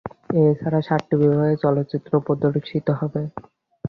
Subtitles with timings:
[0.31, 3.21] এ ছাড়া সাতটি বিভাগে চলচ্চিত্র প্রদর্শিত হবে।